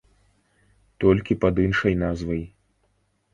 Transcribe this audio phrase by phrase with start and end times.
[1.05, 2.43] Толькі пад іншай назвай.